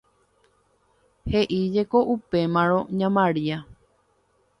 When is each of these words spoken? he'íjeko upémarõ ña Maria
he'íjeko 1.31 1.99
upémarõ 2.13 2.79
ña 3.01 3.09
Maria 3.19 3.57